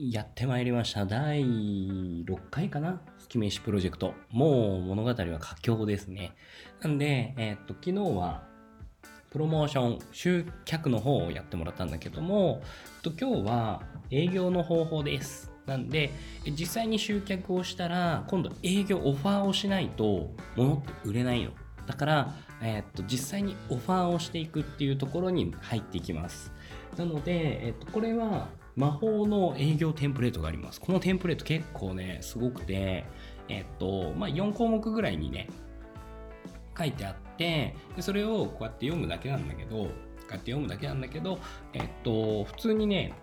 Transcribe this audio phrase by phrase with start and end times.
[0.00, 1.06] やってまいりました。
[1.06, 3.00] 第6回かな？
[3.18, 4.14] 月飯プロジェクト。
[4.30, 6.36] もう物語は佳境ですね。
[6.80, 8.44] なんで、えーっと、昨日は、
[9.30, 12.62] プロモーション、集客の方をやってもらったんだけども、
[13.04, 13.82] えっと今日は
[14.12, 15.50] 営業の方法です。
[15.66, 16.12] なんで、
[16.46, 21.50] 実際に集客をしたら、今度営業オファーをしないと、物って売れないの。
[21.88, 26.52] だから、えーっと、実際にオファーをしていくっていうところに入っていきます。
[26.96, 28.46] なので、えっと、これは
[28.78, 30.80] 魔法の営業テンプレートがあります。
[30.80, 33.04] このテンプレート結構ね、すごくて、
[33.48, 35.48] えっと、まあ、4項目ぐらいにね、
[36.78, 39.90] 書いてあって、でそれをこうやって読むだけなんだけど、こうやっ
[40.28, 41.40] て読むだけなんだけど、
[41.72, 43.14] えっと、普通にね、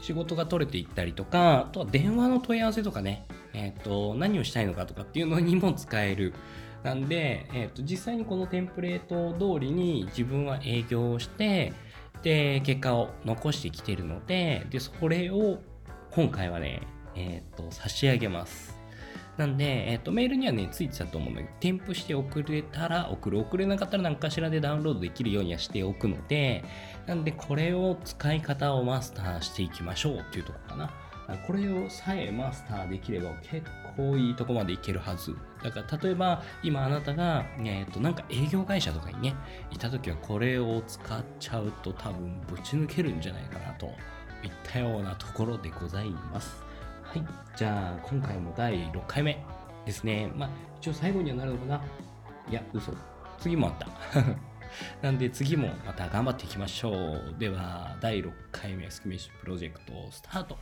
[0.00, 6.34] 仕事が取れていったりとか、あとは電話の問い合わせとかね、えっと、何をしたいのかとかっていうのにも使える。
[6.82, 11.72] なんで、えっと、実際にこのテンプレート通りに自分は営業をして、
[12.22, 15.58] で、結果を残してきてるので、で、それを
[16.10, 16.82] 今回はね、
[17.14, 18.76] えっ、と、差し上げます。
[19.36, 26.64] なんで、えっ、と、メールにはね、ついてたと思うんだけど、添付して送れたら送る、送れなかったら何かしらでダウンロードできるようにはしておくので、
[27.06, 30.92] なんで、これを使い方をマスターしていきましょうっていうところかな。
[31.46, 35.36] これをさえマスターできれば結構いいとこまでいけるはず。
[35.62, 39.34] だから例えば今あなたが、えー、となんか営業会社とかにね、
[39.70, 43.92] いた時はこれを使っちゃうと多分ぶち抜けるんじゃないかなといっ
[44.62, 46.62] たようなところでございます。
[47.02, 47.24] はい。
[47.56, 49.42] じゃあ今回も第6回目
[49.84, 50.30] ですね。
[50.36, 50.50] まあ
[50.80, 51.82] 一応最後にはなるのかな
[52.50, 52.92] いや、嘘。
[53.38, 53.88] 次もあった。
[55.02, 57.34] なんで次もまた頑張っていきましょう。
[57.38, 60.58] では、第6回目スキメッシュプロジェクトスタート。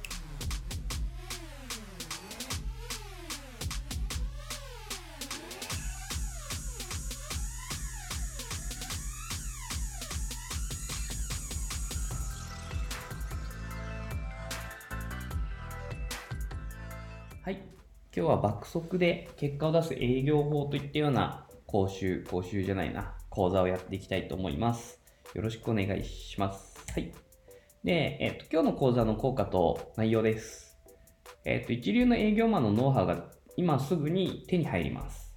[18.17, 25.03] 今日は爆速で結果を出す営業法といったような講習、講習じゃないな、講座をやっていきたいと思います。
[25.35, 26.83] よろしくお願いします。
[26.95, 27.13] はい。
[27.85, 30.79] で、えっ、と、今日の講座の効果と内容です。
[31.45, 33.27] えっ、と、一流の営業マンのノウハウが
[33.59, 35.35] 今すぐに手に入ります。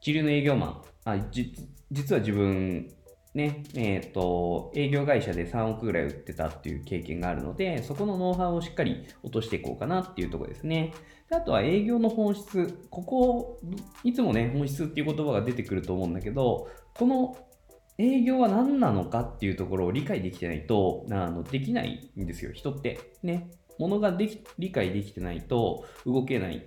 [0.00, 1.18] 一流の営業マン、あ
[1.90, 2.88] 実は自分、
[3.34, 10.94] ね、えっ、と、営業会社で3億ぐらい売ってたっていう経験があるので、そこのノウハウをしっかり落としていこうかなっていうところですね。
[11.28, 12.86] であとは営業の本質。
[12.90, 13.60] ここ、
[14.04, 17.36] いつもね、本質っていう言葉が出てくると思うんだけど、この
[17.98, 23.12] 営業は何なのかっていうところを理解できてないと、あのできないんですよ、人って。
[23.22, 23.50] ね。
[23.78, 26.66] ものができ理解できてないと動けない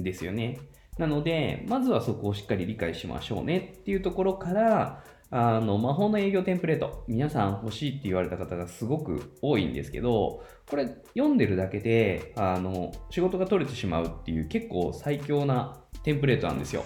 [0.00, 0.58] んですよね。
[0.98, 16.84] なので、まずはそこをしっかり理解しましょうねっていうところから、あの、魔法の営業テンプレート、皆さん欲しいって言われた方がすごく多いんですけど、これ読んでるだけで、あの、仕事が取れてしまうっていう結構最強なテンプレートなんですよ。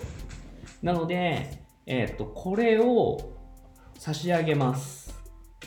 [0.82, 3.32] なので、えっ、と、これを
[3.98, 5.03] 差し上げます。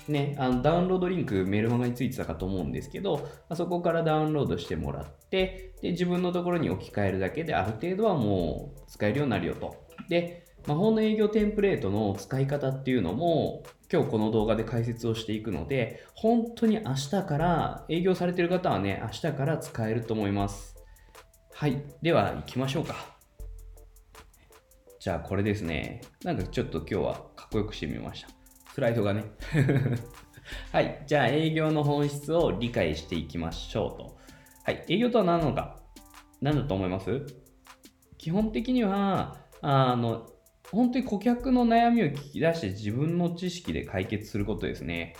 [0.09, 9.87] ね、あのダウンロードリンクメルマガについてたかと思うんですけど、あそこからダウンロードしてもらって、で、自分のところに置き換えるだけである程度はもう使えるようになるよと。
[10.07, 20.75] で、魔法の営業テンプレートの使い方っていうのも今日この動画で解説をしていくので本当に明日から営業されてる方はね明日から使えると思います。
[21.53, 21.83] はい。
[22.01, 22.95] では行きましょうか。
[24.99, 26.01] じゃあこれですね。
[26.23, 28.29] なんかちょっと今日はかっこよくしてみました。
[28.73, 29.23] スライドがね。
[30.73, 31.03] はい。
[31.05, 34.17] じゃあ営業の本質を理解していきましょうと。
[34.63, 34.83] はい。
[34.89, 35.79] 営業とは何なのか。
[36.41, 37.25] 何だと思います？
[38.17, 40.27] 基本的にはあの
[40.71, 45.15] 本当に顧客の悩みを聞き出して自分の知識で解決することですね。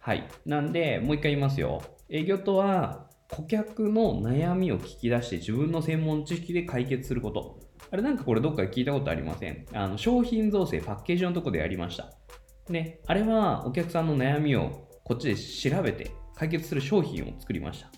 [0.00, 0.26] はい。
[0.46, 1.82] なんで、もう一回言いますよ。
[2.08, 7.60] 営業とは、顧客の悩みを聞き出して自分の専門知識で解決すること。
[7.90, 9.66] あれなんかこれどっかで聞いたことありません？
[9.72, 12.12] あの商品造成、パッケージのとこでやりました。
[12.68, 17.90] ね、あれはお客さんの悩みをこっちで調べて解決する商品を作りました。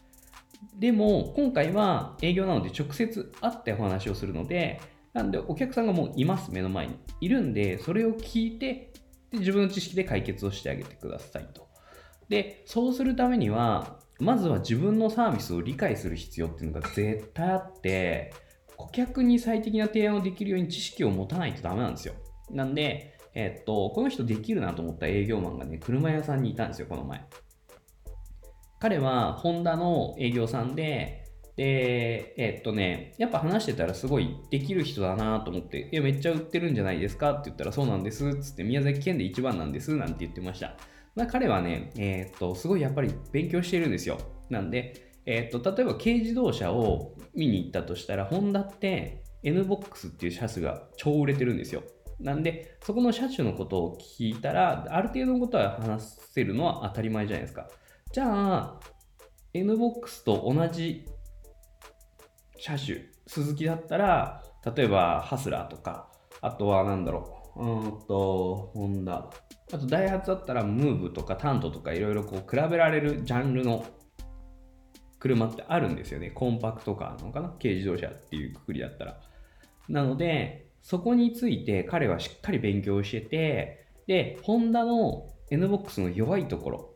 [0.78, 4.80] でも、今回は営業なので直接会ってお話をするので、
[5.12, 6.94] なんでお客さんがもういます、目の前に。
[7.20, 8.92] いるんで、それを聞いて、
[9.30, 11.68] で自分の知識で解決をしてあげてくださいと。
[12.28, 18.32] で、そうするためには、まずは自分のサービスを理解する必要っていうのが絶対あって、
[18.76, 22.14] 顧客に最適な提案をできるように知識を持たないとダメなんですよ。
[22.50, 27.24] なんで、えっと、この人できるなと思った営業マンがね、車屋さんにいたんですよ、この前。
[28.78, 31.21] 彼は、ホンダの営業さんで、
[31.56, 37.32] で、えっとね、やっぱ話してたらすごいできる人だなと思って、いや、めっちゃ売ってるんじゃないですか？
[37.32, 40.76] って言ったら、そうなんです、つって、宮崎県で一番なんです、なんて言ってました。
[41.14, 44.18] まあ、彼はね、えっと、すごいやっぱり勉強してるんですよ。
[44.48, 51.82] なんで、えー、と例えば軽自動車を見に行ったとしたら、ホンダって NBOX っていう車種が超売れてるんですよ。
[52.18, 57.68] なんで、そこの車種のことを聞いたら、ある程度のことは話せるのは当たり前じゃないですか。
[58.12, 58.26] じゃ
[58.56, 58.80] あ、
[59.54, 61.06] NBOX と同じ
[62.64, 64.40] 車種、スズキだったら、
[64.76, 69.28] 例えばハスラーとか、あとは何だろう、うんと、ホンダ、
[69.72, 73.84] あとダイハツだったらムーブとかタントとかいろいろこう比べられるジャンルの
[75.18, 76.30] 車ってあるんですよね。
[76.30, 77.48] コンパクトカーなのかな？
[77.60, 79.20] 軽自動車っていうくくりだったら。
[79.88, 86.94] なので、そこについて彼はしっかり勉強してて、で、ホンダの NBOX の弱いところ、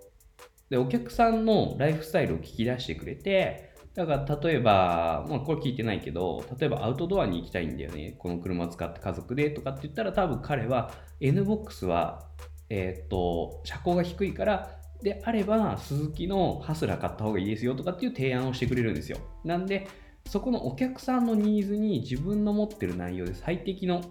[0.70, 3.65] で、お客さんのライフスタイルを聞き出してくれて、
[3.96, 8.14] だから例えば、まあこれ聞いてないけど、例えばアウトドアに行きたいんだよね。
[8.18, 12.28] この車を使って家族でとかって言ったら多分彼は NBOX は、
[12.68, 19.18] えっ、と、車高が低いからであれば、スズキのハスラー買った方がいいですよとかっていう提案をしてくれるんですよ。
[19.44, 19.88] なんで、
[20.28, 24.02] そこのお客さんのニーズに自分の持ってる内容で最適の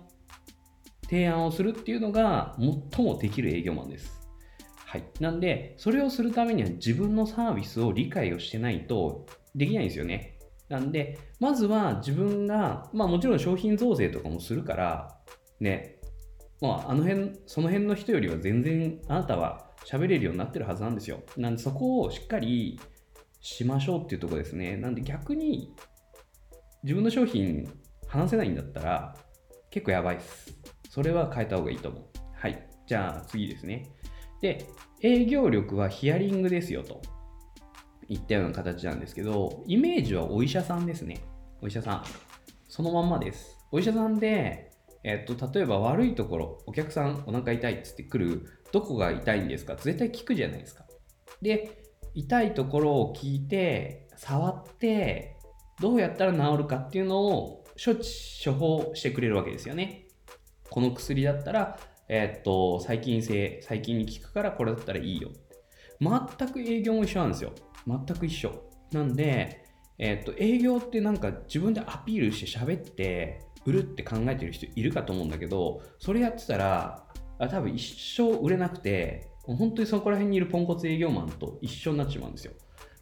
[1.03, 2.55] 提案をするっていうのが
[2.91, 4.19] 最もできる営業マンです。
[4.87, 5.03] はい。
[5.19, 10.37] なんで、それをするためには自分のサービスを理解をしてないとできないんですよね。
[10.69, 15.17] なんで、まずは自分が、まあもちろん商品増税とかもするから、
[15.59, 15.99] ね、
[16.61, 21.23] まああの辺、その辺の人よりは全然あなたは喋れるようになってるはずなんですよ。
[21.37, 22.79] なんでそこをしっかり
[23.39, 24.75] しましょうっていうとこですね。
[24.75, 25.73] なんで逆に
[26.83, 27.71] 自分の商品
[28.07, 29.15] 話せないんだったら
[29.69, 30.57] 結構やばいです。
[30.89, 32.03] それは変えた方がいいと思う。
[32.33, 32.69] はい。
[32.87, 33.91] じゃあ次ですね。
[34.41, 34.65] で、
[35.01, 37.01] 営業力はヒアリングですよと。
[38.09, 41.21] 言ったような形なんですけど、イメージはお医者さんですね。
[41.61, 42.03] お医者さん。
[42.67, 43.57] そのまんまです。
[43.71, 44.71] お医者さんで、
[45.03, 49.75] えっと、例えば悪いところ、お客さんお腹痛いっつって来る、どこが痛いんですか？
[49.75, 50.85] 絶対聞くじゃないですか。
[51.41, 55.37] で、痛いところを聞いて、触って、
[55.79, 58.09] どうやったら治るかっていうのを処置、
[58.43, 60.07] 処方してくれるわけですよね。
[60.69, 65.31] この薬だったら、えっと、細菌性、細菌に効くからこれだったらいいよ。
[65.99, 67.53] 全く営業も一緒なんですよ。
[67.87, 68.51] 全く一緒。
[68.91, 69.65] なんで、
[69.97, 77.03] えっ、ー、と、営業ってなんか自分でアピールして喋って、売るって考えてる人いるかと思うんだけど、それやってたら、
[77.39, 82.53] 多分一生売れなくて、本当にそこら辺にいるポンコツ営業マンと一緒になっちまうんですよ。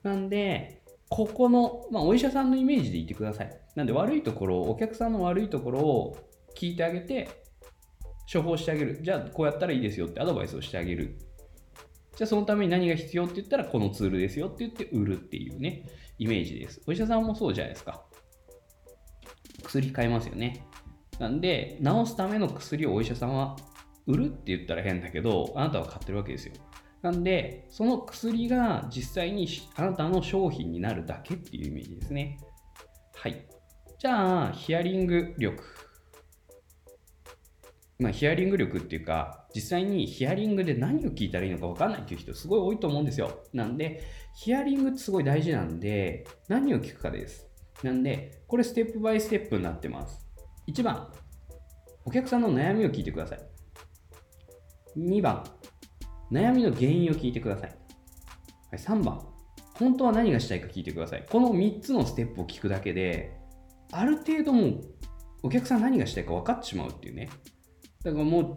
[0.03, 3.57] なんで、ここの、まあ、お医者さんのイメージで言ってください。
[3.75, 6.18] なんで悪いところ、お客さんの悪いところを
[6.57, 7.29] 聞いてあげて、
[8.31, 9.00] 処方してあげる。
[9.01, 11.18] じゃあ、こうやったらいいですよってアドバイスをしてあげる
[12.24, 15.84] じゃあそのために何が必要って言ったらこのツールですよって言って売るっていうね、
[16.18, 16.81] イメージです。
[16.88, 18.06] お医者さんもそうじゃないですか。
[19.64, 20.66] 薬買いますよね。
[21.20, 23.58] なんで、治すための薬をお医者さんは
[24.08, 26.54] 売るって言ったら変だけど、あなたは買ってるわけですよ。
[27.02, 32.38] なんで、その薬が実際にあなたの商品になるだけっていうイメージですね。
[33.16, 33.46] はい。
[34.00, 35.62] じゃあ、ヒアリング力。
[38.00, 43.44] まあ、ヒアリング力っていうか、実際にヒアリングで何を聞いたらいいのか分かんないっていう人すごい多いと思うんですよ。
[43.54, 44.04] なんで、
[44.36, 47.48] ヒアリングってすごい大事なんで、何を聞くかです。
[47.84, 50.25] なんで、これステップバイステップになってます。
[50.68, 51.12] 1番、
[52.06, 53.40] お客さんの悩みを聞いてください。
[54.98, 55.44] 2番、
[56.31, 57.75] 悩みの原因を聞いてください。
[58.74, 59.22] 3番、
[59.75, 61.25] 本当は何がしたいか聞いてください。
[61.30, 63.38] この3つのステップを聞くだけで、
[63.91, 64.82] ある程度もう
[65.44, 67.29] お客さん何がしたいか分かってしまうっていうね。
[68.03, 68.55] だからもう、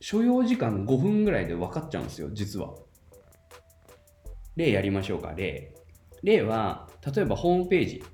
[0.00, 2.74] 所要時間5分ぐらいで分かっちゃうんですよ、実は。
[4.56, 5.74] 例やりましょうか、例。
[6.22, 8.04] 例は、例えばホームページ。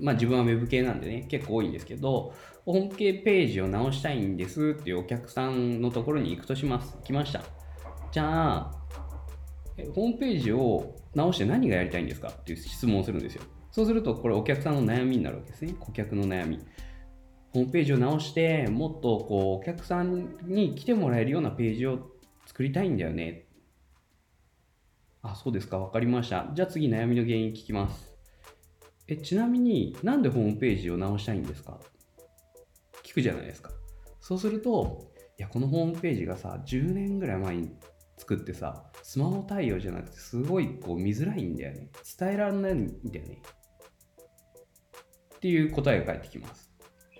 [0.00, 2.34] まあ自分は Web 系なんでね、結構多いんですけど、
[2.64, 6.98] ホームページを直したいんですっていうお客さんのところに行くとします。
[7.02, 7.42] 来ました。
[8.12, 8.70] じゃあ、
[9.94, 13.42] ホームページを直して何がやりたいんですかっていう質問をするんですよ。
[13.70, 15.74] そうすると、これお客さんの悩みになるわけですね。
[15.78, 16.58] 顧客の悩み。
[17.58, 22.10] ホームページを直して、もっとこうお客さんに来てもらえるようなページを
[22.46, 23.46] 作りたいんだよね。
[25.22, 26.50] あ、そうですか、わかりました。
[26.54, 28.14] じゃあ次悩みの原因聞きます。
[29.08, 31.80] え、ちなみになんでホームページを直したいんですか？
[33.02, 33.70] 聞くじゃないですか。
[34.20, 37.70] そうすると、いや、このホームページがさ、10年ぐらい前に
[38.18, 41.90] 作ってさ、スマホ対応じゃなくてすごいこう見づらいんだよね。
[42.18, 43.42] 伝えられないんだよね。
[45.34, 46.67] っていう答えが返ってきます。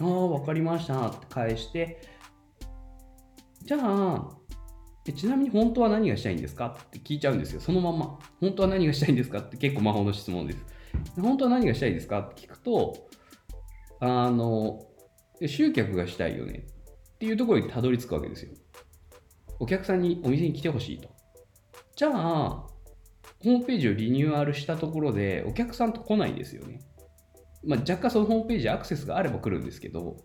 [0.00, 2.00] ああ、わかりましたって返して、
[3.62, 4.30] じゃあ、
[5.16, 6.76] ちなみに本当は何がしたいんですか？
[6.86, 7.60] って聞いちゃうんですよ。
[7.60, 8.18] そのまま。
[8.40, 9.38] 本当は何がしたいんですか？
[9.38, 10.58] って結構魔法の質問です。
[11.18, 12.20] 本当は何がしたいですか？
[12.20, 13.08] って聞くと、
[14.00, 14.86] あの、
[15.46, 16.66] 集客がしたいよね？
[17.14, 18.52] っていうところにたどり着くわけですよ。
[19.58, 21.08] お客さんにお店に来てほしいと。
[21.96, 26.80] じゃあ、ホームページをリニューアルしたところでお客さんと来ないですよね？
[27.64, 30.16] まあ、若干そのホームページアクセスがあれば来るんですけど、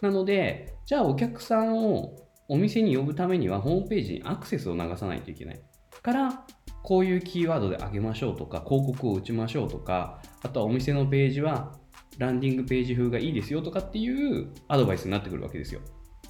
[0.00, 2.16] なので、じゃあお客さんを
[2.48, 5.60] お店に呼ぶためにはホームページにアクセスを流さないといけない。
[6.02, 6.44] から、
[6.82, 11.72] こういうキーワードで上げましょうとか、広告を打ちましょうとか、あとはお店のページは
[12.18, 15.80] ランディングページ風がいいですよとかっていうアドバイスになってくるわけですよ。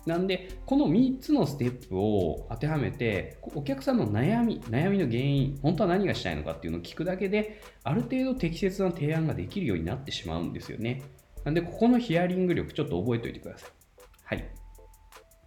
[0.07, 11.03] なんで、この3つのステップを当てはめて、お客さんの悩み、悩みの原因、本当は何がしたいのかっていうのを聞くだけで、ある程度適切な提案ができるようになってしまうんですよね。
[11.45, 13.71] なんで、ここのヒアリング力ちょっと覚えておいてください。
[14.25, 14.49] はい。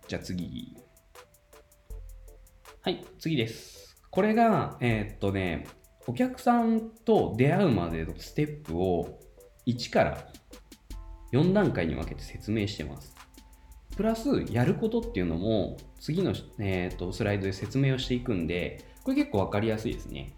[0.10, 0.76] じゃあ次。
[2.82, 3.96] はい、次です。
[4.12, 5.68] これが、えー、っとね、
[6.06, 9.20] お客さんと出会うまでのステップを
[9.68, 10.28] 1から
[11.32, 13.16] 4段階に分けて説明してます。
[14.00, 20.38] プラス、やることっていうのも、次の、えーと、スライドで説明をしていくんで、これ結構分かりやすいですね。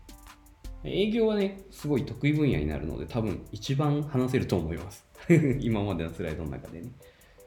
[0.83, 5.05] 営業はね、すごい得意分野になるので、多分一番話せると思います。
[5.61, 6.89] 今までのスライドの中でね。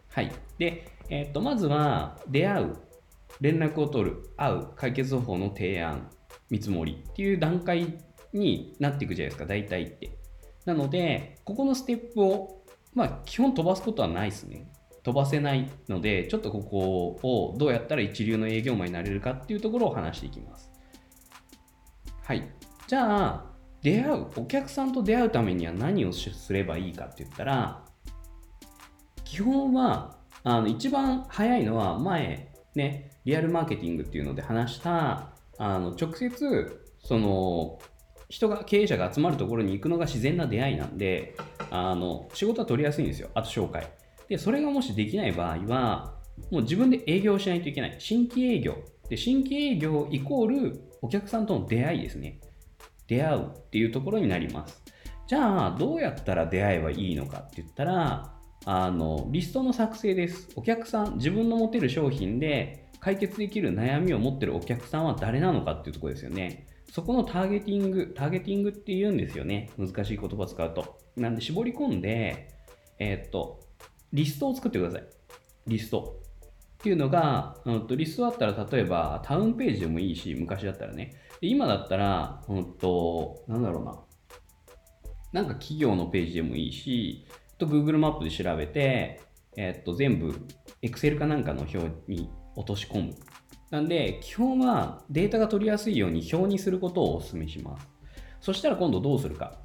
[0.07, 0.31] はい。
[0.57, 2.77] で、えっ、ー、と、まずは、出会う、
[3.41, 6.09] 連絡を取る、会う、解決方法の提案、
[6.49, 7.99] 見積もりっていう段階
[8.33, 10.17] になっていくじゃないですか、大体って。
[10.65, 12.63] なので、ここのステップを、
[12.95, 14.71] まあ、基本飛ばすことはないですね。
[15.05, 20.73] 飛ばせないので、ちょっとここをどうやったら一流の営業マンになれるかっていうところを話していきます。
[22.23, 22.43] はい。
[22.87, 23.45] じゃあ、
[23.83, 27.85] 出会う、お客さんと出会うためには何をすればいいかって言ったら、
[29.25, 37.79] 基本は、あの、一番早いのは前、ね、リアルマーケティングっていうので話した、あの、直接、その、
[38.31, 41.37] 人が、経営者が集まるところに行くのが自然な出会いなんで、
[41.71, 43.29] あの、仕事は取りやすいんですよ。
[43.35, 43.87] あと紹介。
[44.29, 46.15] で、それがもしできない場合は、
[46.51, 47.97] もう自分で営業しないといけない。
[47.99, 48.77] 新規営業。
[49.09, 52.41] で、新規営業イコールお客さんとの出会いですね。
[53.07, 54.83] 出会うっていうところになります。
[55.27, 58.35] じゃあ、どうやったら出会えばいいのかって言ったら、
[58.67, 60.49] あの、リストの作成です。
[60.57, 66.67] お客さん、自分の持てる商品で解決できる悩みを持ってるお客さんは誰なのかっていうところですよね。
[66.91, 69.71] そこのターゲティング、ターゲティングって言うんですよね。
[69.77, 70.99] 難しい言葉使うと。
[71.17, 72.49] なんで絞り込んで、
[72.99, 73.61] えー、っと、
[74.15, 75.07] リストを作ってください。
[75.67, 76.23] リスト。
[76.75, 81.15] っていうのが、うんと、リストだったら例えばタウンページでもいいし、昔だったらね。
[81.41, 84.01] 今だったら、うんと、なんだろうな。
[85.33, 87.27] なんか企業のページでもいいし、
[87.59, 89.21] と Google マップで調べて、
[89.57, 90.47] えっと、全部
[90.83, 93.15] Excel かなんかの表に落とし込む。
[93.71, 97.89] なんで、基本はデータが取りやすいように表にすることをお勧めします。
[98.41, 99.59] そしたら今度どうするか。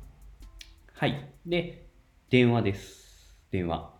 [0.93, 1.31] はい。
[1.45, 1.85] で、
[2.29, 3.35] 電話です。
[3.51, 3.98] 電話。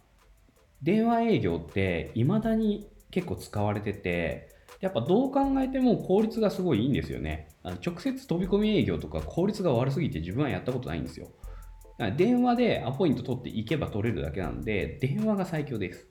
[0.81, 4.49] 電話営業って未だに結構使われてて、
[4.81, 7.49] やっぱどう考えても効率がすごいいいんですよね。
[7.63, 11.27] あの直接飛び込み営業とか効率が悪すぎて自分はやったことないんですよ。
[12.15, 16.07] 電話でアポイント取っていけば取れるだけなんで、電話が最強です。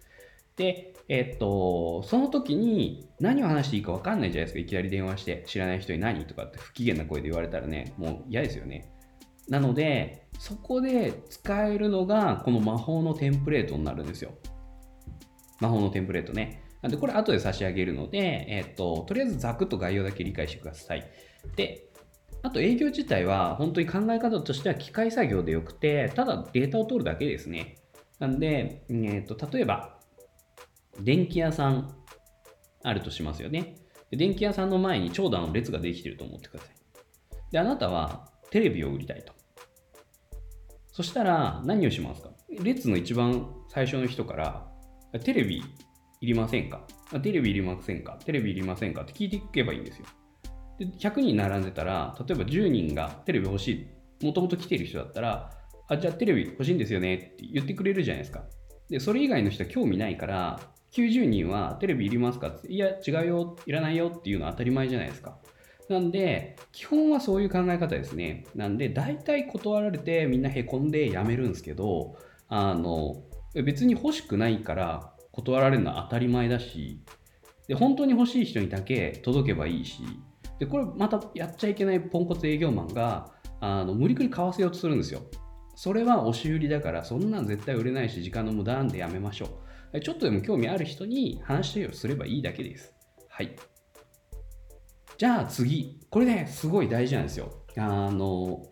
[0.56, 4.58] で、えっと、その時に何を話していいか分かんないじゃないですか。
[4.58, 8.92] いきなり電話して知らない人に何とかって不機嫌な声で言われたらね、もう嫌ですよね。
[9.48, 14.34] なので、そこで使えるのがこの魔法のテンプレートになるんですよ。
[15.60, 16.62] 魔法のテンプレートね。
[16.82, 21.10] なんで、これ後で差し上げるので、えっ、と、とりあえずざくっと概要だけ理解してください。
[21.56, 21.88] で、
[22.42, 27.76] あと営業自体は本当に考え方としては機械作業でよくて、ただデータを取るだけですね。
[28.20, 29.98] なんで、えっ、と、例えば、
[31.00, 31.94] 電気屋さん
[32.82, 33.76] あるとしますよね。
[34.10, 36.74] 電気屋さんの前に長蛇の列ができてると思ってください。
[37.50, 39.32] で、あなたはテレビを売りたいと。
[40.92, 42.30] そしたら何をしますか？
[42.62, 44.67] 列の一番最初の人から
[45.24, 45.62] テレビ
[46.20, 46.82] いりませんか？
[47.22, 48.18] テレビいりませんか？
[48.24, 50.06] テレビいりませんかって聞いていけばいいんですよ。
[50.78, 53.88] で100人並んでたら、例えば10人がテレビ欲し
[54.20, 55.50] い、もともと来てる人だったら、
[55.88, 58.44] あ、じゃあテレビ欲しいんですよねって言ってくれるじゃないですか。
[58.90, 60.60] で、それ以外の人は興味ないから、
[60.92, 65.38] 90人はテレビいりますかって、いや、違うよ、いらないよっていうのは当たり前じゃないですか。
[65.88, 68.44] なんで、基本はそういう考え方ですね。
[68.54, 72.16] なんで、大体断られてみんなへこんでやめるんですけど、
[72.48, 73.22] あの、
[73.62, 77.02] 別に欲しくないから断られるのは当たり前だし、
[77.66, 80.02] で本当に欲しい人にだけ届けばいいし、
[80.58, 85.22] でこれまたやっちゃいけないポンコツ営業マンがあの無理くり買わせようとするんですよ。
[85.76, 89.62] それは押し売りだから、そんなん絶対売れないし、時間の無駄なんでやめましょ
[89.92, 90.00] う。
[90.00, 92.94] ちょっとでも興味ある人に話をすればいいだけです。
[93.28, 93.54] はい。
[95.16, 96.00] じゃあ次。
[96.10, 97.64] これね、すごい大事なんですよ。
[97.76, 98.64] あの、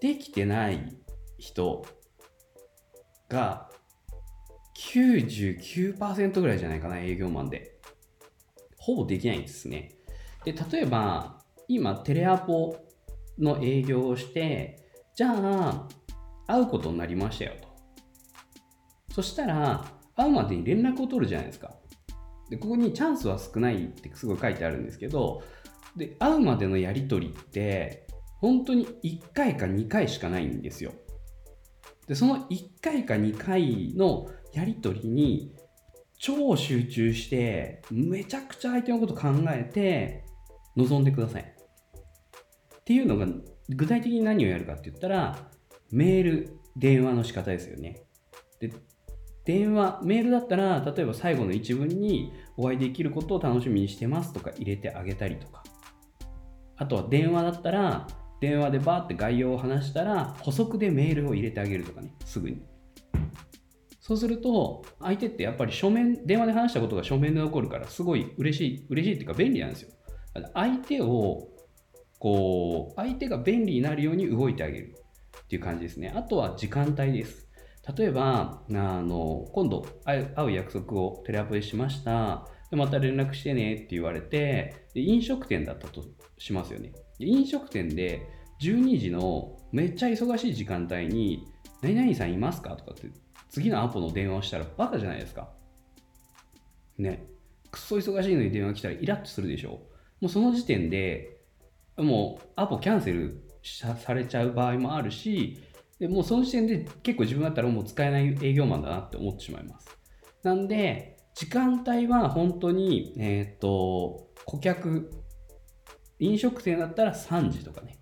[0.00, 0.96] できてない
[1.38, 1.84] 人
[3.28, 3.68] が
[4.76, 7.78] 99%ぐらいじゃないかな、営業マンで。
[8.76, 9.92] ほぼできないんですね。
[10.44, 12.76] で、例えば、今、テレアポ
[13.38, 14.78] の営業をして、
[15.14, 15.88] じゃあ、
[16.46, 17.68] 会うことになりましたよと。
[19.14, 19.84] そしたら、
[20.16, 21.74] 会うまでに連絡を取るじゃないですか。
[22.50, 25.42] で、ここにチャンスは少ないってすごい書いてあるんですけど、
[25.96, 28.06] で、会うまでのやり取りって、
[28.40, 30.92] 本当に1回か2回しかないんですよ。
[32.06, 35.54] で、その1回か2回のやり取りに
[36.18, 40.24] 超集中して、めちゃくちゃ相手のこと考えて
[40.76, 41.42] 臨んでください。
[41.42, 43.26] っていうのが、
[43.68, 45.50] 具体的に何をやるかって言ったら、
[45.90, 48.02] メール、電話の仕方ですよね。
[48.60, 48.72] で、
[49.44, 55.62] 電話、メールだったら、例えば最後の一文にお会いできることを楽しみにしてますとか入れてあげたりとか。
[56.76, 58.06] あとは電話だったら、
[58.40, 62.62] 電話でバーって概要を話したら、補足でメールを入れてあげるとかね、すぐに。
[64.06, 69.92] そうすると、相手ってやっぱり書面、電話で話したことが書面で残るから、すごい嬉しい、嬉しいっていうか便利なんですよ。
[70.52, 71.48] 相手を、
[72.18, 74.94] こう、相手が便利になるように動いてあげる
[75.44, 76.12] っていう感じですね。
[76.14, 77.48] あとは時間帯です。
[77.96, 82.46] 例えば、あの、今度会う約束をテレアポでしました。
[82.70, 86.04] でまた連絡してねって言われてで、飲食店だったと
[86.36, 86.92] しますよね。
[87.20, 88.20] 飲食店で
[88.60, 91.46] 12時のめっちゃ忙しい時間帯に、
[91.80, 93.08] 何々さんいますかとかって
[93.54, 95.48] 次のアポの電話をしたらバカじゃないですか。
[96.98, 97.24] ね。
[97.70, 99.80] くっそ忙しいのに電話来たらイラッとするでしょ。
[100.20, 101.40] もうその時点で
[101.96, 105.62] もうアポキャンセルされちゃう場合もあるし、
[106.00, 109.88] でもうその時点で結構自分だったらもう使えない営業マンだなって思ってしまいます。
[110.42, 115.12] なんで、時間帯は本当に、えっ、と、顧客
[116.18, 118.00] 飲食店だったら3時とかね。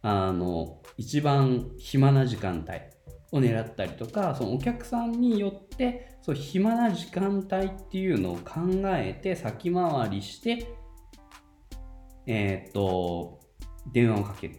[0.00, 2.80] あの、一番暇な時間帯
[3.32, 10.68] を狙ったりとか、そのお客さんによって、そう暇な時間帯っていうのを考えて先回りして、
[12.26, 13.40] えー、っと、
[13.90, 14.56] 電話をかける。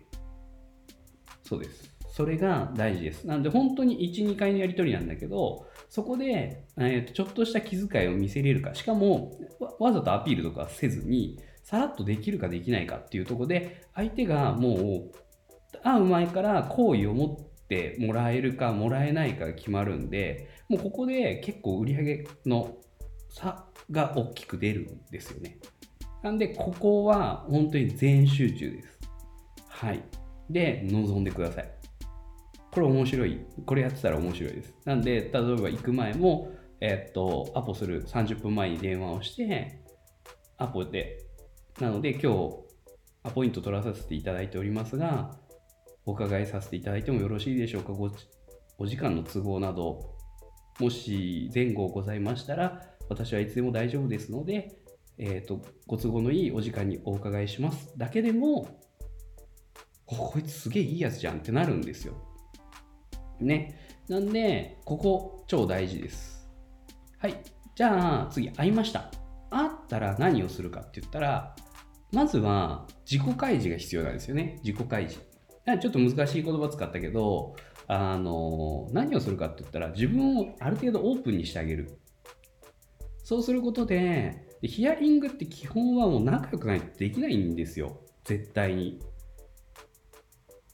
[1.44, 1.94] そうです。
[2.12, 3.26] それが大事です。
[3.26, 9.32] なので本当に1、2回のやり取りなんだけど、そこで、えー、とちょっとした気遣いを見せれるか、しかも
[9.80, 22.76] わざとアピールとかせずに、さらっとできるかできないかっていうところで、相手がもう会う前から好意を持っててもらえるかもらえないかが決まるんで、もうここで結構売り上げの
[23.30, 25.58] 差が大きく出るんですよね。
[26.22, 29.00] なんで、ここは本当に全集中です。
[29.68, 30.04] はい。
[30.50, 31.70] で、臨んでください。
[32.72, 33.40] これ面白い。
[33.66, 34.74] これやってたら面白いです。
[34.86, 39.80] なんで、例えば行く前も、えー、っと、アポする30分前に電話をして、
[40.58, 41.24] アポで
[41.80, 42.28] なので今日
[43.24, 45.36] アポイント取らさせていただいておりますが、
[46.06, 47.94] お伺いさせていただいてもよろしいでしょうか？
[47.94, 48.12] ご
[48.78, 50.16] お時間の都合など、
[50.80, 54.80] もし前後ございましたら、私はいつでも大丈夫ですので、
[55.18, 57.94] えっ、ー、と、ご都合のいいお時間にお伺いします。
[57.98, 58.80] だけでも、
[60.06, 62.16] こいつすげえいいやつじゃんってなるんですよ。
[63.40, 63.80] ね。
[64.10, 66.50] なんで、ここ超大事です。
[67.20, 67.42] はい。
[67.76, 69.12] じゃあ、次、会いました。
[69.50, 71.56] 会ったら何をするかって言ったら、
[72.12, 74.60] まずは自己開示が必要なんですよね。
[74.64, 75.33] 自己開示。
[75.80, 77.56] ちょっと難しい言葉使ったけど、
[77.88, 82.00] あの、何をするかって言ったら、自分をある程度オープンにしてあげる。
[83.24, 88.02] そうすることで、ヒアリングって基本はもう仲良くないとできないんですよ。
[88.26, 89.00] 絶対に。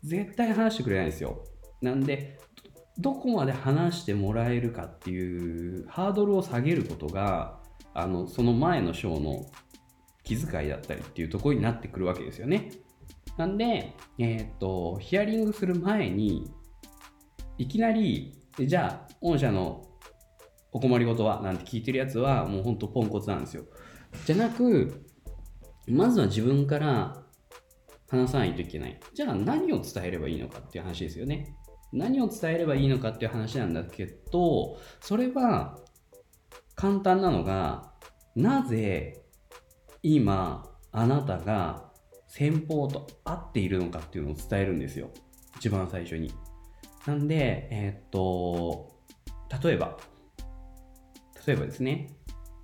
[0.03, 1.43] 絶対話してくれないんですよ。
[1.81, 2.39] なんで、
[2.97, 7.59] どこまで話してもらえるかっていうハードルを下げることが、
[7.93, 9.45] あの、その前の章の
[10.23, 12.71] 気遣いだったりっていうところになってくるわけですよね。
[13.39, 16.51] なんで、えっ、と、ヒアリングする前に、
[17.57, 19.81] いきなり、じゃあ、御社の
[20.73, 23.63] お困りごとはなんて聞いてるやつは、もうほんとポンコツなんですよ。
[24.25, 25.05] じゃなく、
[25.87, 27.23] まずは自分から
[28.09, 28.99] 話さないといけない。
[29.13, 31.55] じゃあ何を伝えればいいのかっていう話ですよね。
[31.93, 35.79] 何を伝えればいいのかっていう話なんだけど、それは
[36.75, 37.93] 簡単なのが、
[38.35, 39.23] なぜ
[40.03, 41.88] 今あなたが
[42.29, 45.09] 先方と会っているのかっていうのを伝えるんですよ。
[45.57, 46.31] 一番最初に。
[47.05, 48.95] なんで、えー、っと、
[49.63, 49.97] 例えば、
[51.45, 52.15] 例えばですね、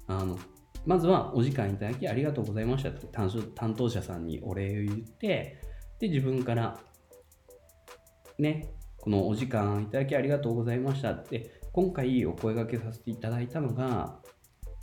[0.07, 0.37] あの、
[0.85, 5.59] まずはお時間いただきありがとうございましたって担当者さんにお礼を言って、
[5.99, 6.79] で、自分から、
[8.37, 14.19] ね、このお時間いただきありがとうございましたって、今回お声掛けさせていただいたのが、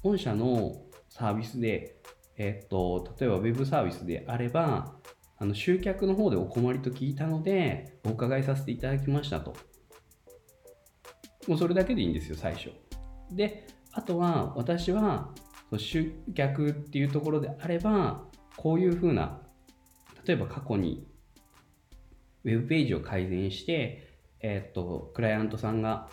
[0.02, 0.72] 本社の
[1.08, 2.01] サービスで、
[2.36, 4.96] えっと、例えば Web サービスであれば、
[5.38, 9.54] あの集客の方でお困りと聞いたので、お伺いさせていただきましたと。
[11.48, 12.70] もうそれだけでいいんですよ、最初。
[13.30, 15.34] で、あとは、私は、
[15.76, 18.24] 集客っていうところであれば、
[18.56, 19.42] こういうふうな、
[20.24, 21.08] 例えば過去に
[22.44, 26.08] ウェブページを改善して、えっ、と、クライアントさんが、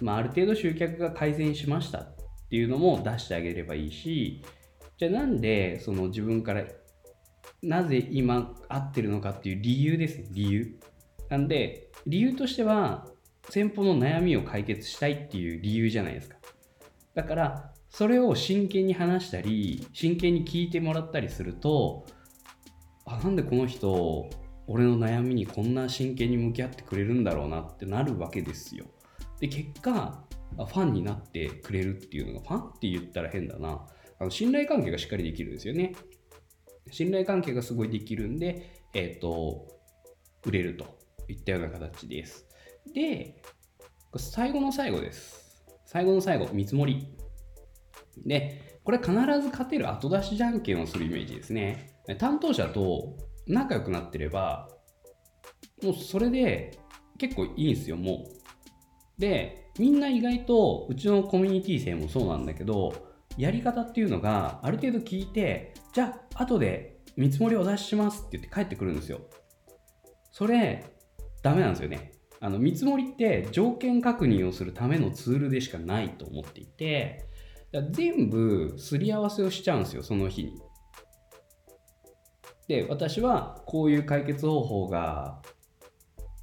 [0.00, 2.16] まあ、ある程度集客が改善しましたっ
[2.48, 4.44] ていうのも出してあげればいいし、
[4.98, 6.64] じゃあなんでその自分から
[7.62, 10.78] なぜ今合ってるのかっていう理由です、理由。
[11.28, 13.06] なんで、理由としては、
[13.48, 16.36] 先方の悩みを解決したいっていう理由じゃないですか。
[17.14, 22.06] だから、それを真剣に話したり、真剣に聞いてもらったりすると、
[23.06, 24.30] あ、なんでこの人、
[24.66, 28.84] 俺の悩みにこんな真剣に向き合ってくれるんだろうなってなるわけですよ。
[29.40, 30.24] で、結果、
[30.56, 33.84] ファンになってくれるっていうのが、ファンって言ったら変だな。
[34.18, 35.94] あの信頼関係がしっかりできるんですよね。
[36.90, 39.68] 信頼関係がすごいできるんで、えっ、ー、と、
[40.44, 40.86] 売れると
[41.28, 42.46] いったような形です。
[42.94, 43.42] で、
[44.16, 45.64] 最後の最後です。
[45.84, 47.14] 最後の最後、見積もり。
[48.26, 52.00] で、これ必ず勝てる後出しじゃんけんをするイメージですね。
[52.18, 54.68] 担当者と仲良くなってれば、
[55.82, 56.78] もうそれで
[57.18, 59.20] 結構いいんですよ、もう。
[59.20, 63.07] で、みんな意外と、うちのコミュニティ生もそうなんだけど、
[63.38, 69.20] やり方っていうのがある程度聞いて、じゃあ後で見積もりをお出ししますって言って帰ってくるんですよ。
[70.32, 70.84] それ、
[71.42, 72.12] ダメなんですよね。
[72.40, 77.26] あの見積もりって条件確認をするためのツールでしかないと思っていて、
[77.90, 80.52] 全部すり合わせをしちゃうんですよ、その日に。
[82.68, 85.42] で、私はこういう解決方法が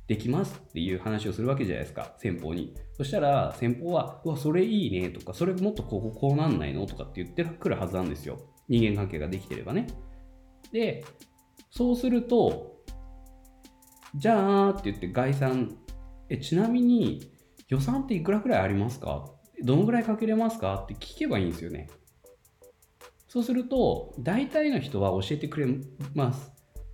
[0.08, 2.76] できますっていう話をするわけじゃないですか、先方に。
[2.94, 8.38] そしたら、先方は、うわ、それいいねとか、それもっとこここうなんないのとかって言ってくるはずなんですよ。
[8.68, 9.88] 人間関係ができてればね。
[10.72, 11.04] で、
[11.72, 12.84] そうすると、
[14.16, 15.76] じゃあって言って概算、
[16.30, 17.32] え、ちなみに
[17.68, 19.32] 予算っていくらくらいありますか？
[19.64, 20.76] どのぐらいかけれますか？
[20.84, 21.90] って聞けばいいんですよね。
[23.28, 25.68] そうすると、大体の人は教えてくれ
[26.14, 26.52] ます。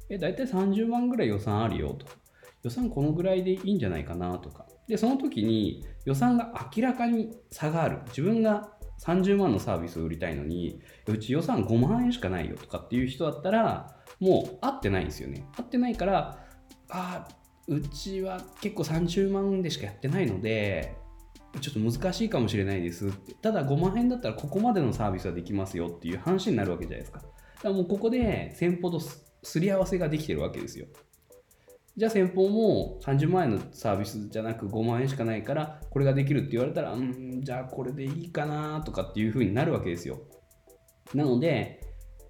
[0.09, 2.07] え、大体30万ぐらい予算あるよと。
[2.63, 4.67] 予算このぐらいでいいんじゃないかなとか。
[4.87, 7.99] で、その時に予算が明らかに差がある。
[8.07, 15.45] 自分が30万のサービスを売りたいのに、うち予算5万円しかないよとかっていう人だったら、もう合ってないんですよね。
[15.57, 16.45] 合ってないから、
[16.89, 17.27] ああ、
[17.67, 20.95] うちは結構30万でしかやってないので、
[21.59, 23.33] ちょっと難しいかもしれないですって。
[23.33, 27.19] ただ5万円だったらここまでのサービスはできますよっていう話になるわけじゃないですか。
[27.19, 30.85] だからもうここで先方とすり合わせができてるわけですよ。
[31.97, 40.21] じゃあ先方も30万円のサービスじゃなく5万円しかないからこれができるって言われたらうんじゃあこれでいいかなとかっていう風になるわけですよ。
[41.13, 41.81] なので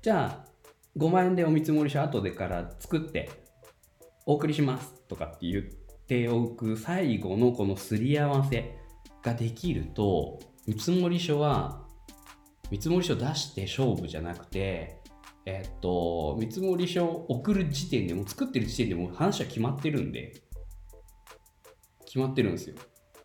[0.02, 0.52] じゃあ
[0.97, 3.30] 5万円でお見積もり書後でから作って
[4.26, 5.63] お送りしますとかって言っ
[6.08, 8.76] ておく最後のこのすり合わせ
[9.24, 11.86] ができると見積もり書は
[12.71, 15.01] 見積もり書出して勝負じゃなくて
[15.46, 20.34] えっと、見積書を送る時点でも作ってる時点でも話は決まってるんで、
[22.06, 22.76] 決まってるんですよ。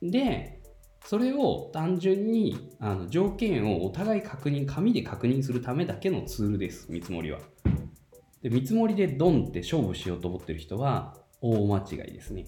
[0.03, 0.63] で、
[1.05, 7.39] それを単純にあの条件をお互い確認、紙で確認するためだけのツールです、見積もりは。
[8.43, 12.47] で見積もりでドンって勝負しようと思ってる人は大間違いですね。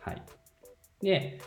[0.00, 0.22] はい。
[1.02, 1.40] で、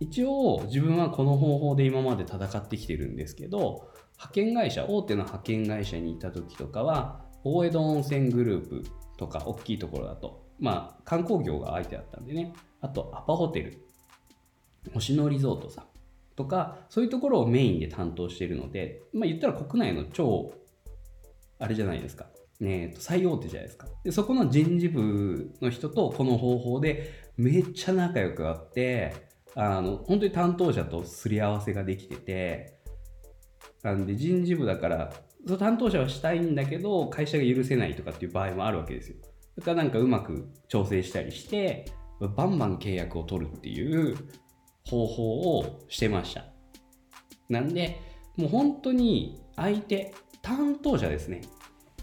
[0.00, 3.91] 一応自分はこの方法で今まで戦ってきてるんですけど、
[4.22, 8.84] 派遣会社、大手の派遣会社にいた時とかは、大江戸温泉グループ
[9.18, 13.82] とか、大きいところだと、まあ、観光業が相手だったんでね、あと、アパホテル、
[14.94, 15.84] 星野リゾートさん
[16.36, 20.52] とか、そういうところをメインで担当しているので、まあ、言ったら国内の超、
[21.58, 22.26] あれじゃないですか、
[22.60, 23.88] ね、最大手じゃないですか。
[24.04, 32.81] で、そこの人事部の人とこの方法でめっちゃ仲良くあって、あの、本当に担当者とすり合わせができてて、
[33.82, 35.12] なんで人事部だから、
[35.46, 39.16] その担当者はしたいんだけど、会社が許せないとかっていう場合もあるわけですよ。
[39.56, 41.86] だからなんかうまく調整したりして、
[42.36, 44.16] バンバン契約を取るっていう
[44.86, 46.44] 方法をしてました。
[47.48, 48.00] なんで、
[48.36, 51.42] もう本当に相手、担当者ですね。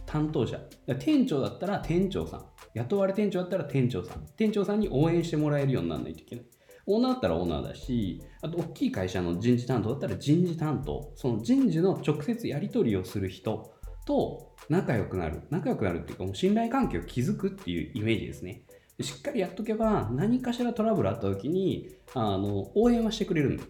[0.06, 0.60] 担当者。
[1.00, 2.46] 店長だったら店長さん。
[2.74, 4.26] 雇われ店長だったら店長さん。
[4.36, 6.46] 店長さんに応援してもらえるようにならないといけない。
[6.92, 13.72] オーナーだったらオーナーだし、あと大きい会社の人事担当だったら人事担当、その人事の直接やり取りをする人
[14.08, 15.44] と仲良くなる。
[15.52, 18.64] 仲良くなるっていうか、もう信頼関係を築くっていうイメージですね。
[19.02, 23.64] しっかりやっとけば、何かしらトラブルあった時に、あの、応援はしてくれるんで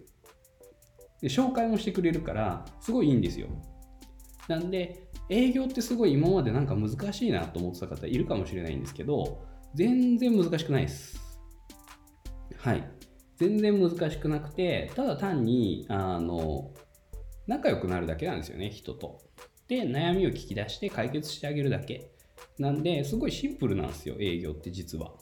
[1.24, 3.50] 紹介もしてくれるから、すごいいいんですよ。
[4.48, 9.42] なんで、営業ってすごい今までなんか難しいなと思ってた方いるかもしれないんですけど、
[9.76, 11.20] 全然難しくないです。
[12.58, 12.99] はい。
[13.40, 16.72] 全然難しくなくて、ただ単に、あの、
[17.48, 19.22] 仲良くなるだけなんですよね、人と。
[19.70, 22.12] で、悩みを聞き出して解決してあげるだけ。
[22.58, 25.14] なんで、すごいシンプルなんですよ、営業って実は。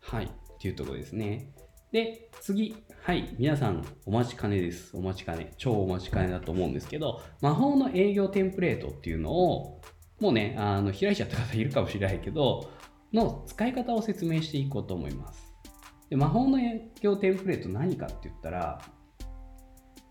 [0.00, 0.26] はい。
[0.26, 0.28] っ
[0.60, 1.52] ていうところですね。
[1.90, 2.76] で、次。
[3.02, 3.34] はい。
[3.36, 4.96] 皆さん、お待ちかねです。
[4.96, 5.52] お待ちかね。
[5.58, 9.80] 超お待ちかねだと思うんですけど、魔法の営業テンプレートっていうのを、
[10.20, 12.70] もうね、あの、開いちゃった方いるかもしれないけど、
[13.12, 15.43] の使い方を説明していこうと思います。
[16.10, 18.80] で魔法の営業テンプレート何かって言ったら、